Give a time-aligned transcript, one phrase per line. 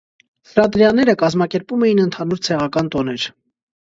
[0.53, 3.29] Ֆրատրիաները կազմակերպում էին ընդհանուր ցեղական տոներ։